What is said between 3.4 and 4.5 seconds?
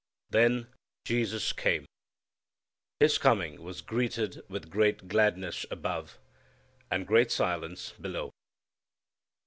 was greeted